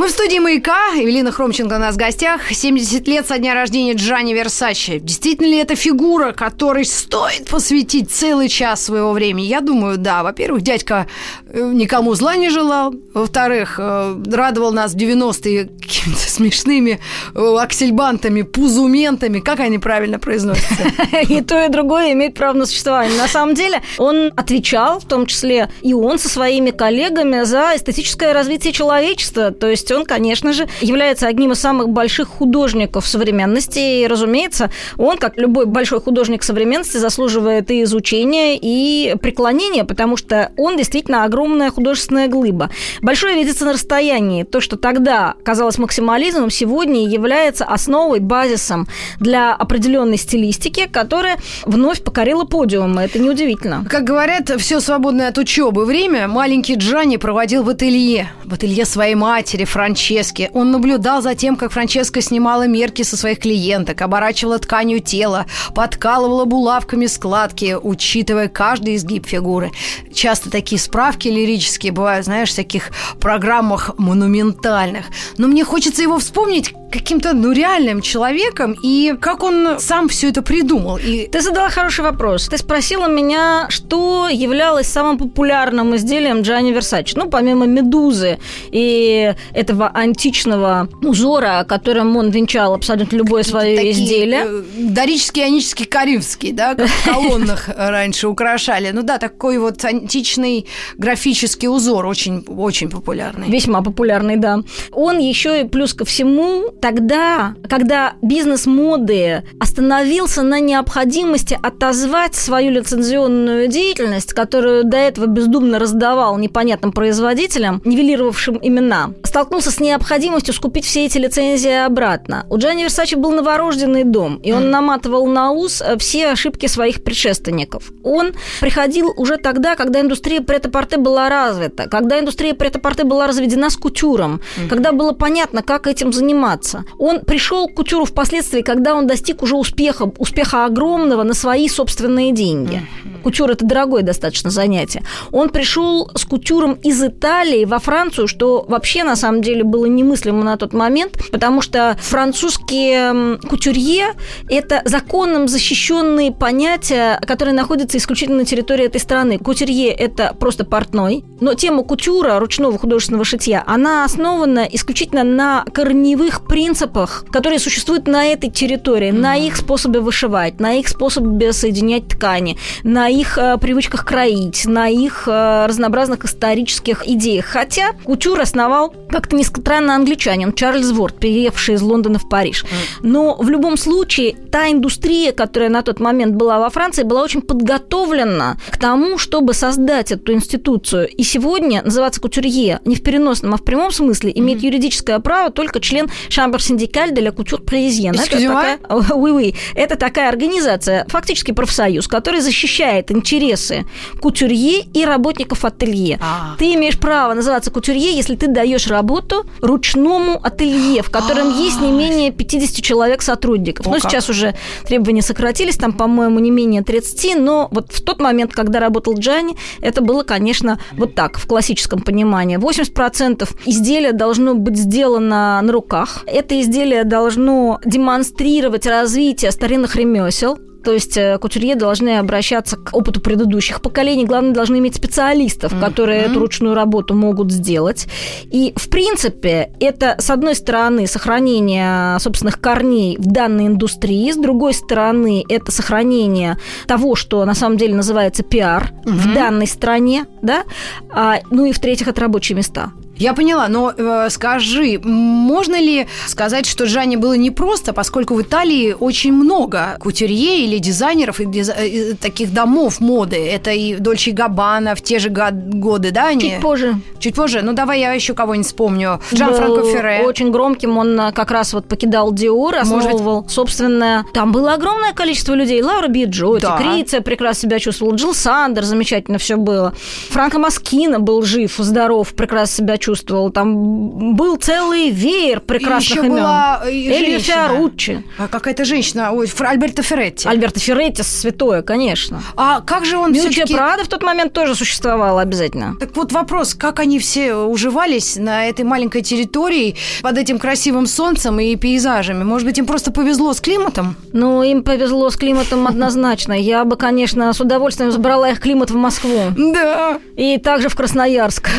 [0.03, 0.89] Мы в студии «Маяка».
[0.97, 2.51] Эвелина Хромченко у нас в гостях.
[2.51, 4.99] 70 лет со дня рождения Джани Версачи.
[4.99, 9.45] Действительно ли это фигура, которой стоит посвятить целый час своего времени?
[9.45, 10.23] Я думаю, да.
[10.23, 11.07] Во-первых, дядька
[11.45, 12.93] э, никому зла не желал.
[13.13, 16.99] Во-вторых, э, радовал нас в 90-е какими-то смешными
[17.33, 19.39] э, аксельбантами, пузументами.
[19.39, 20.83] Как они правильно произносятся?
[21.29, 23.17] И то, и другое имеет право на существование.
[23.17, 28.33] На самом деле, он отвечал, в том числе и он со своими коллегами, за эстетическое
[28.33, 29.51] развитие человечества.
[29.51, 33.79] То есть он, конечно же, является одним из самых больших художников современности.
[34.01, 40.51] И, разумеется, он, как любой большой художник современности, заслуживает и изучения, и преклонения, потому что
[40.57, 42.69] он действительно огромная художественная глыба.
[43.01, 44.43] Большое видится на расстоянии.
[44.43, 48.87] То, что тогда казалось максимализмом, сегодня является основой, базисом
[49.19, 52.97] для определенной стилистики, которая вновь покорила подиум.
[52.99, 53.85] Это неудивительно.
[53.89, 58.29] Как говорят, все свободное от учебы время маленький Джанни проводил в ателье.
[58.43, 60.49] В ателье своей матери, Франчески.
[60.53, 66.45] Он наблюдал за тем, как Франческа снимала мерки со своих клиенток, оборачивала тканью тела, подкалывала
[66.45, 69.71] булавками складки, учитывая каждый изгиб фигуры.
[70.13, 75.07] Часто такие справки лирические бывают, знаешь, в таких программах монументальных.
[75.37, 80.43] Но мне хочется его вспомнить каким-то, ну, реальным человеком, и как он сам все это
[80.43, 80.97] придумал.
[80.97, 81.27] И...
[81.27, 82.47] Ты задала хороший вопрос.
[82.47, 87.15] Ты спросила меня, что являлось самым популярным изделием Джанни Версачи.
[87.17, 88.37] Ну, помимо «Медузы»
[88.71, 94.43] и этого античного узора, которым он венчал абсолютно любое свое Такие, изделие.
[94.45, 98.91] э, Дорический, анический, карибский, да, как в колоннах раньше украшали.
[98.91, 103.49] Ну да, такой вот античный графический узор, очень, очень популярный.
[103.49, 104.59] Весьма популярный, да.
[104.91, 112.71] Он еще и плюс ко всему тогда, когда бизнес моды остановился на необходимости отозвать свою
[112.71, 120.85] лицензионную деятельность, которую до этого бездумно раздавал непонятным производителям, нивелировавшим имена, столкнулся с необходимостью скупить
[120.85, 122.45] все эти лицензии обратно.
[122.49, 127.03] У Джанни Версачи был новорожденный дом, и он наматывал на ус э, все ошибки своих
[127.03, 127.91] предшественников.
[128.03, 133.77] Он приходил уже тогда, когда индустрия претапорте была развита, когда индустрия претапорте была разведена с
[133.77, 136.85] кутюром, когда было понятно, как этим заниматься.
[136.97, 142.31] Он пришел к кутюру впоследствии, когда он достиг уже успеха, успеха огромного на свои собственные
[142.31, 142.81] деньги.
[143.23, 145.03] Кутюр– это дорогое достаточно занятие.
[145.31, 150.43] Он пришел с кутюром из Италии во Францию, что вообще на самом деле было немыслимо
[150.43, 154.13] на тот момент, потому что французские кутюрье–
[154.49, 159.37] это законом защищенные понятия, которые находятся исключительно на территории этой страны.
[159.37, 166.45] Кутюрье– это просто портной, но тема кутюра, ручного художественного шитья, она основана исключительно на корневых
[166.45, 172.57] принципах, которые существуют на этой территории, на их способе вышивать, на их способе соединять ткани,
[172.83, 177.45] на их э, привычках кроить, на их э, разнообразных исторических идеях.
[177.45, 178.93] Хотя кутюр основал
[179.33, 182.65] как-то не странно англичанин Чарльз Ворд, переехавший из Лондона в Париж.
[183.01, 187.41] Но в любом случае та индустрия, которая на тот момент была во Франции, была очень
[187.41, 191.07] подготовлена к тому, чтобы создать эту институцию.
[191.07, 195.79] И сегодня называться кутюрье не в переносном, а в прямом смысле имеет юридическое право только
[195.79, 198.15] член syndicale de la couture parisienne.
[198.15, 198.79] Это такая,
[199.15, 199.55] oui, oui.
[199.75, 203.85] это такая организация, фактически профсоюз, который защищает интересы
[204.21, 206.19] кутюрье и работников ателье.
[206.21, 206.55] А.
[206.59, 209.22] Ты имеешь право называться кутюрье, если ты даешь работу
[209.61, 213.87] ручному ателье, в котором есть не менее 50 человек сотрудников.
[213.87, 214.11] О, ну, как.
[214.11, 214.55] сейчас уже
[214.85, 219.55] требования сократились, там, по-моему, не менее 30, но вот в тот момент, когда работал Джани,
[219.81, 222.57] это было, конечно, вот так, в классическом понимании.
[222.57, 226.23] 80% изделия должно быть сделано на руках.
[226.25, 233.21] Это изделие должно демонстрировать развитие старинных ремесел, то есть э, кутюрье должны обращаться к опыту
[233.21, 234.25] предыдущих поколений.
[234.25, 238.07] Главное, должны иметь специалистов, которые эту ручную работу могут сделать.
[238.51, 244.73] И, в принципе, это, с одной стороны, сохранение собственных корней в данной индустрии, с другой
[244.73, 250.63] стороны, это сохранение того, что на самом деле называется пиар в данной стране, да,
[251.11, 252.91] а, ну и, в-третьих, это рабочие места.
[253.23, 258.93] Я поняла, но э, скажи, можно ли сказать, что Джанни было непросто, поскольку в Италии
[258.99, 261.69] очень много кутюрье или дизайнеров и диз...
[261.69, 263.37] э, таких домов моды.
[263.37, 266.41] Это и Дольче и Габбана в те же годы, да, они?
[266.51, 266.95] Чуть позже.
[267.19, 267.61] Чуть позже.
[267.61, 269.21] Ну, давай я еще кого-нибудь вспомню.
[269.33, 270.23] Джан Франко Ферре.
[270.25, 270.97] Очень громким.
[270.97, 274.25] Он э, как раз вот покидал Диор, основывал собственное.
[274.33, 275.81] Там было огромное количество людей.
[275.81, 276.77] Лаура Биджоти, да.
[276.77, 279.93] Криция прекрасно себя чувствовала, Джилл Сандер замечательно все было.
[280.29, 283.12] Франко Маскина был жив, здоров, прекрасно себя чувствовал.
[283.51, 286.31] Там был целый веер прекрасных имен.
[286.31, 288.23] была Эльвия Фиоруччи.
[288.37, 290.47] А какая-то женщина, ой, Альберто Ферретти.
[290.47, 292.41] Альберто Ферретти, святое, конечно.
[292.55, 295.95] А как же он Милча все Прада в тот момент тоже существовала обязательно.
[295.99, 301.59] Так вот вопрос, как они все уживались на этой маленькой территории под этим красивым солнцем
[301.59, 302.43] и пейзажами?
[302.43, 304.15] Может быть, им просто повезло с климатом?
[304.31, 306.53] Ну, им повезло с климатом однозначно.
[306.53, 309.39] Я бы, конечно, с удовольствием забрала их климат в Москву.
[309.55, 310.19] Да.
[310.35, 311.69] И также в Красноярск.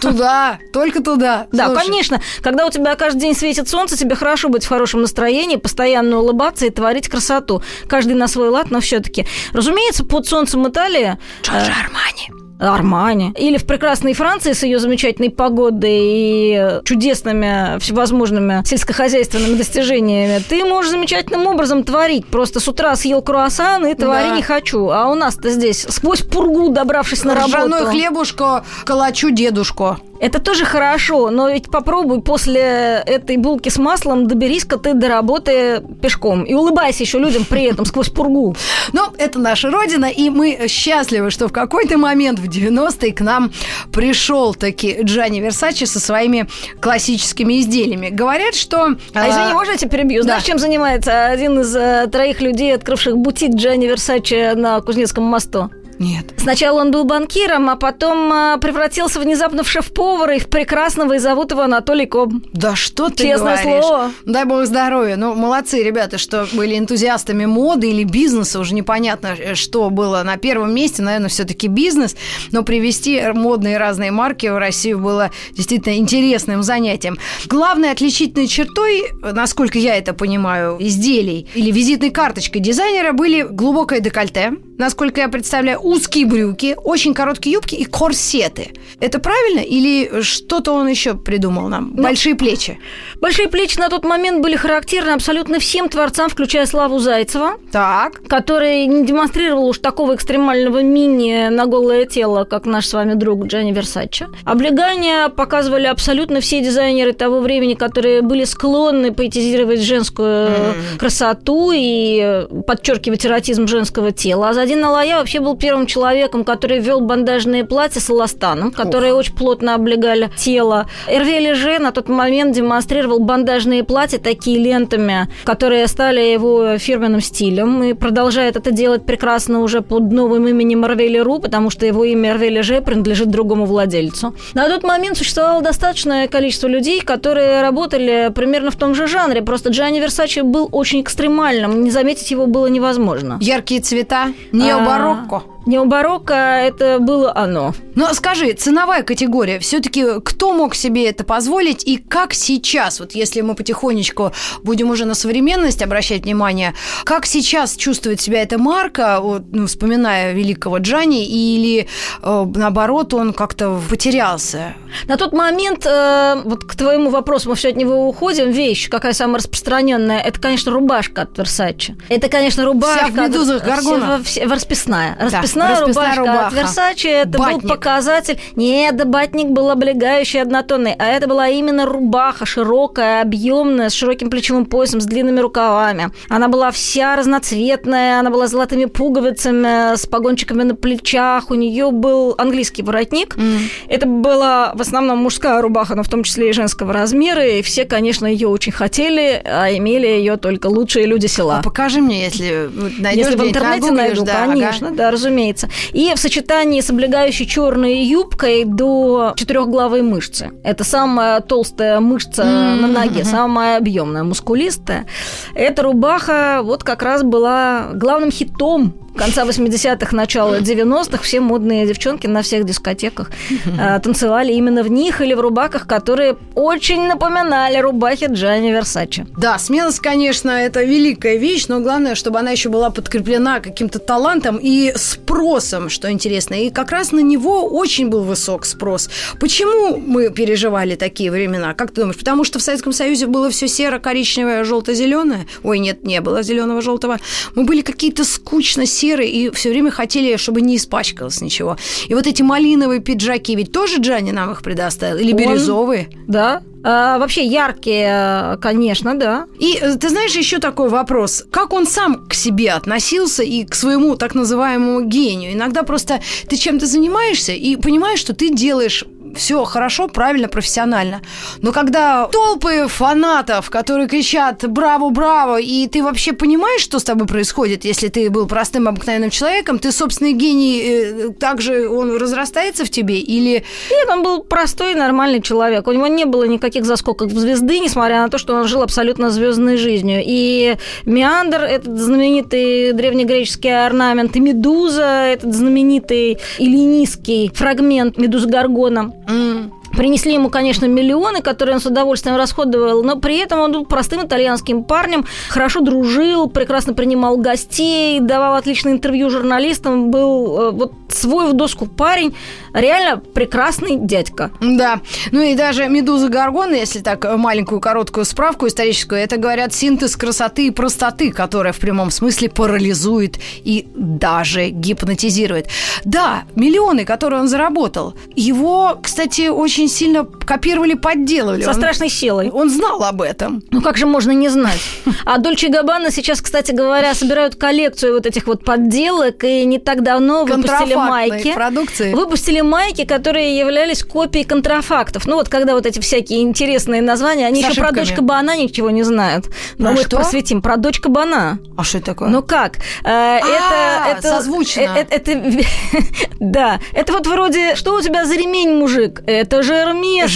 [0.00, 1.46] Туда, только туда.
[1.52, 2.20] Да, конечно.
[2.42, 6.66] Когда у тебя каждый день светит солнце, тебе хорошо быть в хорошем настроении, постоянно улыбаться
[6.66, 7.62] и творить красоту.
[7.88, 9.26] Каждый на свой лад, но все-таки.
[9.52, 11.18] Разумеется, под солнцем Италии...
[11.42, 12.48] Джорджо Армани.
[12.58, 13.32] Армани.
[13.38, 20.90] Или в прекрасной Франции с ее замечательной погодой и чудесными всевозможными сельскохозяйственными достижениями, ты можешь
[20.90, 22.26] замечательным образом творить.
[22.26, 24.36] Просто с утра съел круассан и твори да.
[24.36, 24.90] не хочу.
[24.90, 27.86] А у нас-то здесь сквозь пургу, добравшись на работу.
[27.86, 29.98] Хлебушку, калачу дедушку.
[30.20, 35.82] Это тоже хорошо, но ведь попробуй после этой булки с маслом доберись-ка ты до работы
[36.02, 36.44] пешком.
[36.44, 38.56] И улыбайся еще людям при этом сквозь пургу.
[38.92, 43.52] Но это наша родина, и мы счастливы, что в какой-то момент в 90-е к нам
[43.92, 46.48] пришел таки Джанни Версачи со своими
[46.80, 48.08] классическими изделиями.
[48.08, 48.96] Говорят, что...
[49.14, 50.22] А, извини, можно я тебя перебью?
[50.22, 55.70] Знаешь, чем занимается один из э, троих людей, открывших бутик Джанни Версачи на Кузнецком мосту?
[55.98, 56.34] Нет.
[56.38, 61.18] Сначала он был банкиром, а потом а, превратился внезапно в шеф-повара и в прекрасного, и
[61.18, 62.32] зовут его Анатолий Коб.
[62.52, 63.84] Да что ты Честное говоришь?
[63.84, 64.10] слово.
[64.24, 65.16] Дай бог здоровья.
[65.16, 68.60] Ну, молодцы ребята, что были энтузиастами моды или бизнеса.
[68.60, 71.02] Уже непонятно, э, что было на первом месте.
[71.02, 72.16] Наверное, все-таки бизнес.
[72.52, 77.18] Но привести модные разные марки в Россию было действительно интересным занятием.
[77.46, 84.52] Главной отличительной чертой, насколько я это понимаю, изделий или визитной карточкой дизайнера были глубокое декольте,
[84.78, 88.72] насколько я представляю, узкие брюки, очень короткие юбки и корсеты.
[89.00, 91.92] Это правильно или что-то он еще придумал нам?
[91.94, 92.78] Ну, Большие плечи.
[93.20, 97.54] Большие плечи на тот момент были характерны абсолютно всем творцам, включая Славу Зайцева.
[97.72, 98.22] Так.
[98.28, 103.46] Который не демонстрировал уж такого экстремального мини на голое тело, как наш с вами друг
[103.46, 104.26] Джанни Версачи.
[104.44, 110.98] Облегания показывали абсолютно все дизайнеры того времени, которые были склонны поэтизировать женскую mm.
[110.98, 114.50] красоту и подчеркивать эротизм женского тела.
[114.50, 119.20] А Задин Алая вообще был первым человеком, который ввел бандажные платья с эластаном, которые Ох.
[119.20, 120.86] очень плотно облегали тело.
[121.08, 127.82] Эрве Леже на тот момент демонстрировал бандажные платья такие лентами, которые стали его фирменным стилем
[127.82, 132.30] и продолжает это делать прекрасно уже под новым именем Эрве Леру, потому что его имя
[132.30, 134.34] Эрве Леже принадлежит другому владельцу.
[134.54, 139.70] На тот момент существовало достаточное количество людей, которые работали примерно в том же жанре, просто
[139.70, 143.38] Джанни Версачи был очень экстремальным, не заметить его было невозможно.
[143.40, 145.36] Яркие цвета, необарокко.
[145.36, 147.74] А, Необарокко это было оно.
[147.94, 153.42] Но скажи, ценовая категория, все-таки кто мог себе это позволить и как сейчас, вот если
[153.42, 156.72] мы потихонечку будем уже на современность обращать внимание,
[157.04, 161.86] как сейчас чувствует себя эта марка, вот, ну, вспоминая великого Джани, или
[162.22, 164.72] э, наоборот он как-то потерялся?
[165.06, 169.12] На тот момент, э, вот к твоему вопросу, мы все от него уходим, вещь, какая
[169.12, 171.94] самая распространенная, это, конечно, рубашка от Версачи.
[172.08, 173.04] Это, конечно, рубашка.
[173.04, 174.22] Вся в медузах горгона.
[174.46, 175.14] Расписная.
[175.20, 176.46] Расписная расписная, расписная рубашка, рубаха.
[176.46, 177.06] от Версачи.
[177.06, 177.62] Это батник.
[177.62, 178.40] был показатель.
[178.56, 184.30] Нет, да батник был облегающий однотонный, а это была именно рубаха, широкая, объемная, с широким
[184.30, 186.10] плечевым поясом, с длинными рукавами.
[186.28, 191.50] Она была вся разноцветная, она была с золотыми пуговицами, с погончиками на плечах.
[191.50, 193.36] У нее был английский воротник.
[193.36, 193.58] Mm.
[193.88, 197.46] Это была в основном мужская рубаха, но в том числе и женского размера.
[197.46, 201.58] И все, конечно, ее очень хотели, а имели ее только лучшие люди села.
[201.58, 204.96] А покажи мне, если найдешь Если в интернете найду, да, конечно, ага.
[204.96, 205.68] да, разумеется разумеется.
[205.92, 210.50] И в сочетании с облегающей черной юбкой до четырехглавой мышцы.
[210.64, 212.80] Это самая толстая мышца mm-hmm.
[212.80, 215.06] на ноге, самая объемная, мускулистая.
[215.54, 222.26] Эта рубаха вот как раз была главным хитом конца 80-х, начала 90-х все модные девчонки
[222.26, 228.28] на всех дискотеках э, танцевали именно в них или в рубаках, которые очень напоминали рубахи
[228.30, 229.26] Джани Версачи.
[229.36, 234.58] Да, смелость, конечно, это великая вещь, но главное, чтобы она еще была подкреплена каким-то талантом
[234.62, 236.54] и спросом, что интересно.
[236.54, 239.10] И как раз на него очень был высок спрос.
[239.40, 241.74] Почему мы переживали такие времена?
[241.74, 242.18] Как ты думаешь?
[242.18, 245.46] Потому что в Советском Союзе было все серо-коричневое, желто-зеленое?
[245.64, 247.18] Ой, нет, не было зеленого, желтого.
[247.56, 251.76] Мы были какие-то скучно серые и все время хотели, чтобы не испачкалось ничего.
[252.08, 255.16] И вот эти малиновые пиджаки, ведь тоже Джани нам их предоставил?
[255.18, 256.08] Или Он- бирюзовые?
[256.26, 256.62] Да.
[256.84, 259.46] А, вообще яркие, конечно, да.
[259.58, 261.44] И э, ты знаешь, еще такой вопрос.
[261.50, 265.52] Как он сам к себе относился и к своему так называемому гению?
[265.52, 271.20] Иногда просто ты чем-то занимаешься и понимаешь, что ты делаешь все хорошо, правильно, профессионально.
[271.62, 277.26] Но когда толпы фанатов, которые кричат «Браво, браво!» и ты вообще понимаешь, что с тобой
[277.26, 282.90] происходит, если ты был простым обыкновенным человеком, ты собственный гений, э, также он разрастается в
[282.90, 283.64] тебе или...
[283.90, 285.86] Нет, он был простой, нормальный человек.
[285.86, 289.30] У него не было никаких заскоков в звезды, несмотря на то, что он жил абсолютно
[289.30, 290.22] звездной жизнью.
[290.24, 299.77] И Меандр, этот знаменитый древнегреческий орнамент, и Медуза, этот знаменитый эллинистский фрагмент Медузы Гаргона, 嗯。
[299.98, 304.84] Принесли ему, конечно, миллионы, которые он с удовольствием расходовал, но при этом он был простым итальянским
[304.84, 311.54] парнем, хорошо дружил, прекрасно принимал гостей, давал отличные интервью журналистам, был э, вот свой в
[311.54, 312.32] доску парень,
[312.72, 314.52] реально прекрасный дядька.
[314.60, 315.00] Да.
[315.32, 320.16] Ну и даже «Медуза Гаргона», если так э, маленькую короткую справку историческую, это, говорят, синтез
[320.16, 325.66] красоты и простоты, которая в прямом смысле парализует и даже гипнотизирует.
[326.04, 331.62] Да, миллионы, которые он заработал, его, кстати, очень сильно копировали, подделывали.
[331.62, 332.50] Со Он- страшной силой.
[332.50, 333.62] Он знал об этом.
[333.70, 334.80] Ну как же можно не знать?
[335.24, 340.02] А Дольче Габбана сейчас, кстати говоря, собирают коллекцию вот этих вот подделок, и не так
[340.02, 341.52] давно выпустили майки.
[341.54, 342.12] продукции.
[342.14, 345.26] Выпустили майки, которые являлись копией контрафактов.
[345.26, 348.04] Ну вот когда вот эти всякие интересные названия, они С еще про ошибками.
[348.06, 349.46] дочь Кабана ничего не знают.
[349.78, 350.62] Но Про мы их просветим.
[350.62, 351.58] Про дочь Кабана.
[351.76, 352.28] А что это такое?
[352.28, 352.76] Ну как?
[353.04, 354.80] Э, это, это созвучно.
[354.80, 355.64] э, э, Это,
[356.40, 356.80] да.
[356.92, 359.22] Это вот вроде, что у тебя за ремень, мужик?
[359.26, 360.30] Это же Эрмес.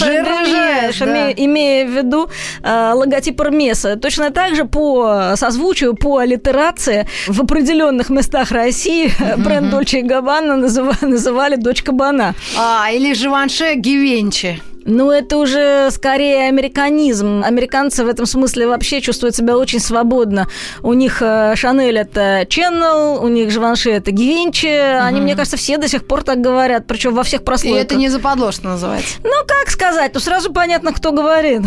[0.99, 1.31] Да.
[1.45, 2.29] имея в виду
[2.63, 3.95] э, логотип Эрмеса.
[3.95, 10.55] Точно так же по созвучию, по аллитерации в определенных местах России бренд Дольче и Габбана
[10.55, 12.33] называ- называли дочь кабана.
[12.57, 14.61] А, или Живанше Гивенчи.
[14.85, 17.41] Ну, это уже скорее американизм.
[17.43, 20.47] Американцы в этом смысле вообще чувствуют себя очень свободно.
[20.81, 24.67] У них э, Шанель это Channel, у них Живанши это Гивенчи.
[24.67, 27.81] Они, мне кажется, все до сих пор так говорят, причем во всех И прослойках.
[27.83, 29.15] это не западло, что называется.
[29.23, 30.11] Ну, как сказать?
[30.13, 31.61] Ну, сразу понятно, кто говорит.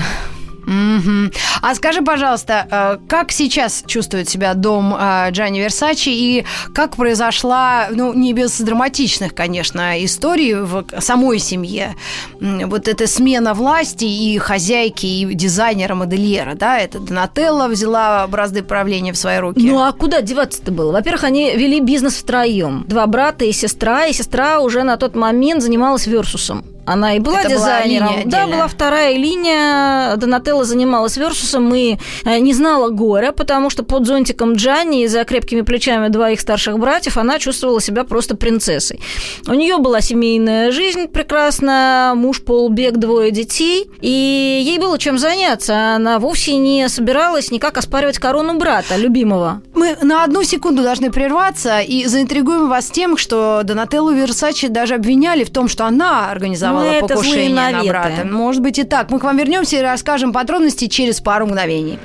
[0.66, 1.32] Мгм.
[1.62, 7.88] А скажи, пожалуйста, э, как сейчас чувствует себя дом э, Джанни Версачи и как произошла,
[7.90, 11.94] ну, не без драматичных, конечно, историй в самой семье,
[12.40, 19.12] вот эта смена власти и хозяйки, и дизайнера, модельера, да, это Донателла взяла бразды правления
[19.12, 19.60] в свои руки.
[19.60, 20.92] Ну, а куда деваться-то было?
[20.92, 22.84] Во-первых, они вели бизнес втроем.
[22.88, 26.64] Два брата и сестра, и сестра уже на тот момент занималась Версусом.
[26.86, 28.10] Она и была Это была дизайнером.
[28.10, 30.16] линия да, была вторая линия.
[30.16, 35.24] Донателла занималась Версусом и э, не знала горя, потому что под зонтиком Джанни и за
[35.24, 39.00] крепкими плечами двоих старших братьев она чувствовала себя просто принцессой.
[39.46, 45.94] У нее была семейная жизнь прекрасная, муж полбег, двое детей, и ей было чем заняться.
[45.96, 49.62] Она вовсе не собиралась никак оспаривать корону брата, любимого.
[49.74, 55.44] Мы на одну секунду должны прерваться и заинтригуем вас тем, что Донателлу Версачи даже обвиняли
[55.44, 58.24] в том, что она организовала Ну, покушение на брата.
[58.24, 59.10] Может быть и так.
[59.10, 61.98] Мы к вам вернемся и расскажем подробности через пару мгновений.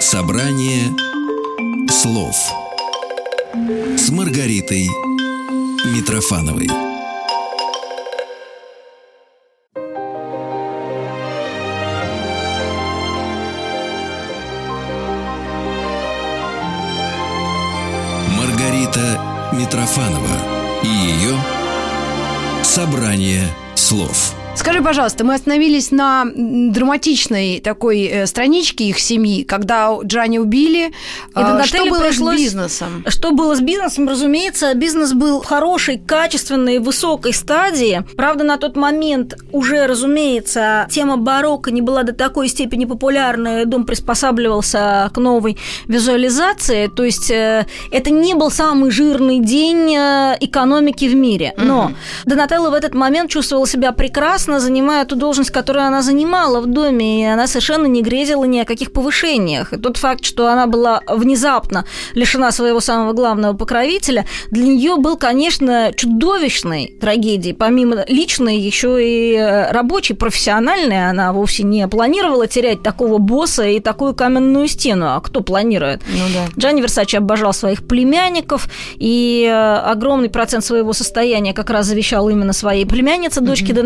[0.00, 0.82] Собрание
[1.88, 2.34] слов
[3.96, 4.88] с Маргаритой
[5.94, 6.66] Митрофановой.
[18.36, 19.20] Маргарита
[19.52, 21.36] Митрофанова и ее
[22.64, 23.44] собрание
[23.76, 24.34] слов.
[24.56, 30.92] Скажи, пожалуйста, мы остановились на драматичной такой э, страничке их семьи, когда Джанни убили.
[31.34, 33.04] А, Донателле что было пришлось- с бизнесом?
[33.08, 34.06] Что было с бизнесом?
[34.08, 38.02] Разумеется, бизнес был в хорошей, качественной, высокой стадии.
[38.16, 43.64] Правда, на тот момент уже, разумеется, тема барокко не была до такой степени популярна, и
[43.64, 46.88] дом приспосабливался к новой визуализации.
[46.88, 51.54] То есть э, это не был самый жирный день э, экономики в мире.
[51.56, 51.92] Но
[52.26, 56.66] Донателло в этот момент чувствовала себя прекрасно, прекрасно занимая ту должность, которую она занимала в
[56.66, 59.74] доме, и она совершенно не грезила ни о каких повышениях.
[59.74, 65.18] И тот факт, что она была внезапно лишена своего самого главного покровителя, для нее был,
[65.18, 67.52] конечно, чудовищной трагедией.
[67.52, 69.36] Помимо личной, еще и
[69.72, 71.10] рабочей, профессиональной.
[71.10, 75.16] Она вовсе не планировала терять такого босса и такую каменную стену.
[75.16, 76.00] А кто планирует?
[76.08, 76.46] Ну, да.
[76.58, 82.54] Джанни Версачи обожал своих племянников, и э, огромный процент своего состояния как раз завещал именно
[82.54, 83.76] своей племяннице, дочке mm-hmm.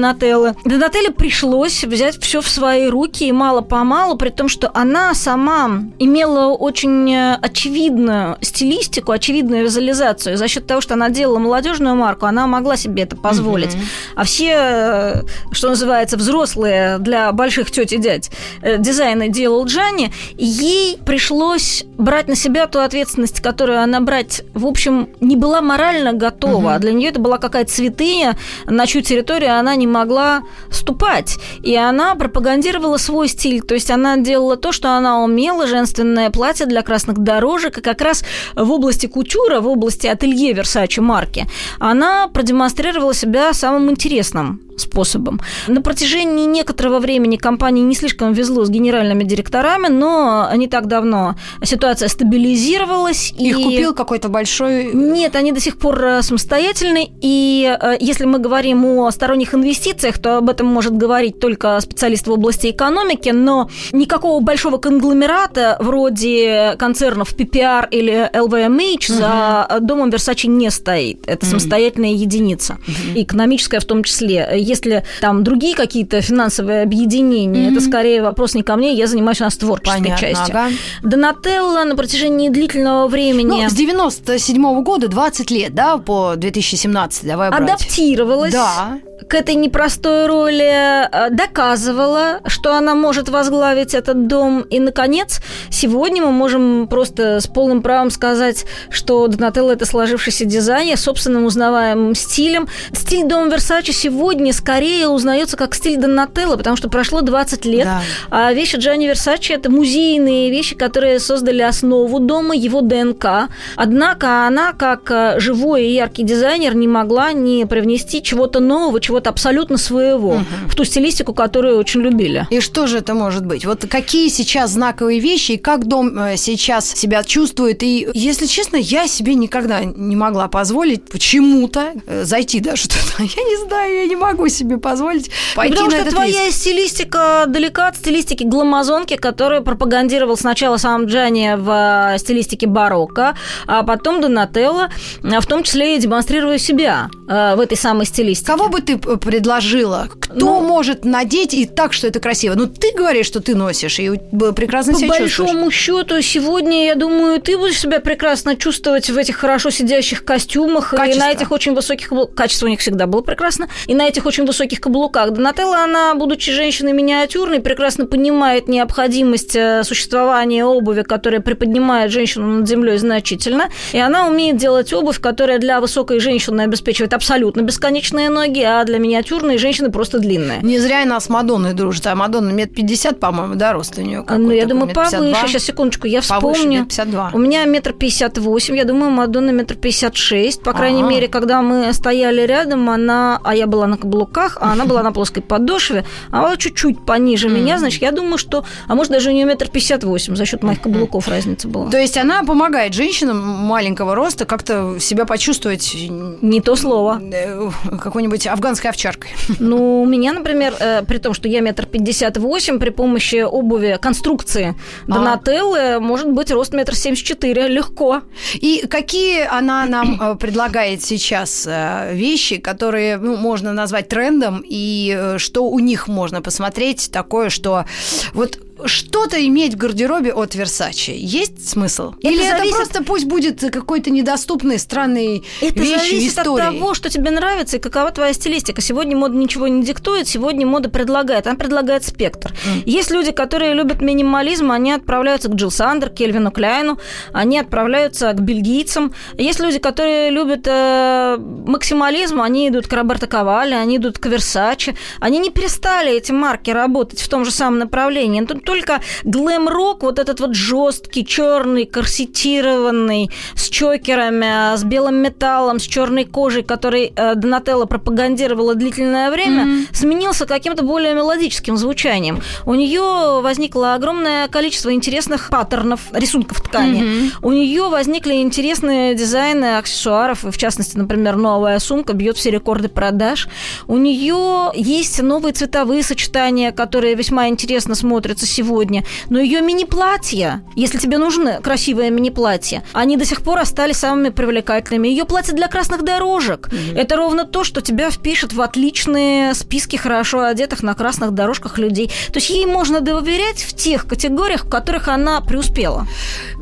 [0.44, 0.54] Донателлы.
[0.64, 6.48] Донателле пришлось взять все в свои руки, и мало-помалу, при том, что она сама имела
[6.48, 10.36] очень э, очевидную стилистику, очевидную визуализацию.
[10.36, 13.74] За счет того, что она делала молодежную марку, она могла себе это позволить.
[13.74, 14.14] Mm-hmm.
[14.16, 15.22] А все, э,
[15.52, 18.30] что называется, взрослые для больших теть и дядь
[18.78, 25.08] дизайны делал Джанни, ей пришлось брать на себя ту ответственность, которую она брать, в общем,
[25.20, 26.74] не была морально готова.
[26.74, 28.36] А для нее это была какая-то святыня,
[28.66, 30.33] на чью территорию она не могла
[30.70, 31.36] ступать.
[31.62, 33.62] И она пропагандировала свой стиль.
[33.62, 37.78] То есть она делала то, что она умела, женственное платье для красных дорожек.
[37.78, 38.24] И как раз
[38.54, 41.46] в области кутюра, в области ателье Версачи марки,
[41.78, 45.40] она продемонстрировала себя самым интересным способом.
[45.68, 51.36] На протяжении некоторого времени компании не слишком везло с генеральными директорами, но не так давно
[51.62, 53.32] ситуация стабилизировалась.
[53.38, 53.62] Их и...
[53.62, 54.92] купил какой-то большой...
[54.94, 60.18] Нет, они до сих пор э, самостоятельны, и э, если мы говорим о сторонних инвестициях,
[60.18, 66.76] то об этом может говорить только специалист в области экономики, но никакого большого конгломерата вроде
[66.78, 69.18] концернов PPR или LVMH угу.
[69.18, 71.24] за домом Versace не стоит.
[71.26, 73.20] Это самостоятельная единица, угу.
[73.20, 77.72] экономическая в том числе если там другие какие-то финансовые объединения, mm-hmm.
[77.72, 80.56] это скорее вопрос не ко мне, я занимаюсь у нас творческой Понятно, частью.
[80.56, 80.70] Ага.
[81.02, 83.62] Донателло на протяжении длительного времени...
[83.62, 87.62] Ну, с 97 -го года 20 лет, да, по 2017, давай брать.
[87.62, 88.52] Адаптировалась.
[88.52, 88.98] Да
[89.28, 94.62] к этой непростой роли, э, доказывала, что она может возглавить этот дом.
[94.62, 100.96] И, наконец, сегодня мы можем просто с полным правом сказать, что Донателло– это сложившийся дизайнер
[100.96, 102.68] собственным узнаваемым стилем.
[102.92, 108.02] Стиль дома Версачи сегодня скорее узнается как стиль Донателло, потому что прошло 20 лет, да.
[108.30, 113.48] а вещи Джанни Версачи– это музейные вещи, которые создали основу дома, его ДНК.
[113.76, 119.30] Однако она, как э, живой и яркий дизайнер, не могла не привнести чего-то нового, чего-то
[119.30, 120.44] абсолютно своего угу.
[120.68, 122.48] в ту стилистику, которую очень любили.
[122.50, 123.64] И что же это может быть?
[123.64, 127.84] Вот какие сейчас знаковые вещи и как дом э, сейчас себя чувствует?
[127.84, 133.00] И, если честно, я себе никогда не могла позволить почему-то э, зайти даже туда.
[133.20, 136.58] Я не знаю, я не могу себе позволить пойти Потому на что твоя риск.
[136.58, 143.36] стилистика далека от стилистики гламазонки, которую пропагандировал сначала сам Джани в э, стилистике барокко,
[143.68, 144.88] а потом Донателло,
[145.22, 148.46] в том числе и демонстрируя себя в этой самой стилистике.
[148.46, 150.08] Кого бы ты ты предложила?
[150.20, 152.54] Кто ну, может надеть и так, что это красиво?
[152.54, 154.10] Ну, ты говоришь, что ты носишь, и
[154.54, 155.12] прекрасно по себя.
[155.12, 160.24] По большому счету, сегодня, я думаю, ты будешь себя прекрасно чувствовать в этих хорошо сидящих
[160.24, 161.16] костюмах Качество.
[161.16, 162.34] и на этих очень высоких каблуках.
[162.34, 163.68] Качество у них всегда было прекрасно.
[163.86, 165.32] И на этих очень высоких каблуках.
[165.32, 172.68] Донателла, она, будучи женщиной миниатюрной, прекрасно понимает необходимость э, существования обуви, которая приподнимает женщину над
[172.68, 173.68] землей значительно.
[173.92, 178.98] И она умеет делать обувь, которая для высокой женщины обеспечивает абсолютно бесконечные ноги, а для
[178.98, 180.60] миниатюрной женщины просто длинная.
[180.62, 182.06] Не зря она с Мадонной дружит.
[182.06, 185.34] А Мадонна метр пятьдесят, по-моему, да, рост у нее Ну, я думаю, повыше.
[185.46, 186.86] Сейчас, секундочку, я вспомню.
[186.86, 190.62] Повыше, у меня метр пятьдесят восемь, я думаю, Мадонна метр пятьдесят шесть.
[190.62, 191.10] По крайней А-а-а.
[191.10, 193.40] мере, когда мы стояли рядом, она...
[193.44, 197.48] А я была на каблуках, а она была на плоской подошве, а она чуть-чуть пониже
[197.48, 198.64] меня, значит, я думаю, что...
[198.86, 201.90] А может, даже у нее метр пятьдесят восемь за счет моих каблуков разница была.
[201.90, 205.94] То есть она помогает женщинам маленького роста как-то себя почувствовать...
[205.94, 207.20] Не то слово.
[207.32, 207.70] Э,
[208.00, 209.30] какой-нибудь афганской овчаркой.
[209.58, 213.98] Ну, у меня, например, э, при том, что я метр пятьдесят восемь, при помощи обуви,
[214.00, 214.74] конструкции
[215.06, 216.00] Донателлы, а.
[216.00, 218.22] может быть рост метр семьдесят четыре, легко.
[218.54, 225.14] И какие она нам э, предлагает сейчас э, вещи, которые ну, можно назвать трендом, и
[225.16, 227.84] э, что у них можно посмотреть такое, что
[228.32, 232.14] вот что-то иметь в гардеробе от Versace есть смысл?
[232.18, 232.66] Это Или зависит...
[232.66, 236.66] это просто пусть будет какой-то недоступный, странный это вещью зависит истории?
[236.66, 238.80] от того, что тебе нравится и какова твоя стилистика.
[238.80, 241.46] Сегодня мода ничего не диктует, сегодня мода предлагает.
[241.46, 242.52] Она предлагает спектр.
[242.52, 242.82] Mm.
[242.86, 246.98] Есть люди, которые любят минимализм, они отправляются к Джилл Сандер, Кельвину Кляйну,
[247.32, 249.14] они отправляются к бельгийцам.
[249.38, 254.96] Есть люди, которые любят э, максимализм, они идут к Роберто Кавале, они идут к Versace.
[255.20, 258.44] Они не перестали, эти марки, работать в том же самом направлении.
[258.44, 265.82] Тут только глэм-рок, вот этот вот жесткий, черный, корсетированный, с чокерами, с белым металлом, с
[265.82, 269.86] черной кожей, который э, Донателло пропагандировала длительное время, mm-hmm.
[269.92, 272.40] сменился каким-то более мелодическим звучанием.
[272.66, 277.02] У нее возникло огромное количество интересных паттернов, рисунков ткани.
[277.02, 277.30] Mm-hmm.
[277.42, 283.48] У нее возникли интересные дизайны аксессуаров, в частности, например, новая сумка бьет все рекорды продаж.
[283.86, 289.04] У нее есть новые цветовые сочетания, которые весьма интересно смотрятся сегодня.
[289.30, 295.08] Но ее мини-платья, если тебе нужно красивое мини-платье, они до сих пор остались самыми привлекательными.
[295.08, 296.68] Ее платье для красных дорожек.
[296.68, 296.98] Mm-hmm.
[296.98, 302.10] Это ровно то, что тебя впишет в отличные списки хорошо одетых на красных дорожках людей.
[302.32, 306.06] То есть ей можно доверять в тех категориях, в которых она преуспела.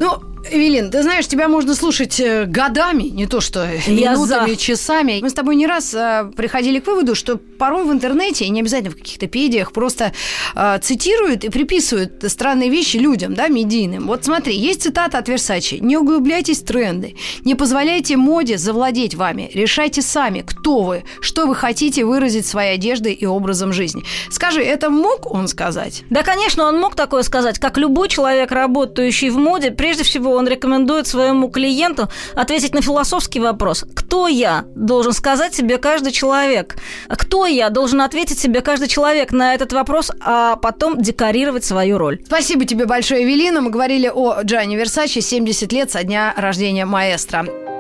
[0.01, 4.57] Ну, Эвелин, ты знаешь, тебя можно слушать э, годами, не то что минутами, за.
[4.57, 5.21] часами.
[5.23, 8.61] Мы с тобой не раз э, приходили к выводу, что порой в интернете, и не
[8.61, 10.13] обязательно в каких-то педиях, просто
[10.55, 14.07] э, цитируют и приписывают странные вещи людям, да, медийным.
[14.09, 15.77] Вот смотри, есть цитата от Версачи.
[15.81, 17.15] «Не углубляйтесь в тренды,
[17.45, 23.13] не позволяйте моде завладеть вами, решайте сами, кто вы, что вы хотите выразить своей одеждой
[23.13, 24.03] и образом жизни».
[24.31, 26.03] Скажи, это мог он сказать?
[26.11, 27.59] Да, конечно, он мог такое сказать.
[27.59, 33.41] Как любой человек, работающий в моде, прежде всего он рекомендует своему клиенту ответить на философский
[33.41, 33.85] вопрос.
[33.95, 34.65] Кто я?
[34.75, 36.77] Должен сказать себе каждый человек.
[37.09, 37.71] Кто я?
[37.71, 42.21] Должен ответить себе каждый человек на этот вопрос, а потом декорировать свою роль.
[42.27, 43.61] Спасибо тебе большое, Эвелина.
[43.61, 47.72] Мы говорили о Джанни Версаче 70 лет со дня рождения маэстро.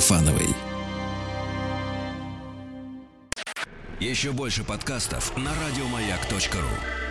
[0.00, 0.48] Митрофановой.
[4.00, 7.09] Еще больше подкастов на радиомаяк.ру.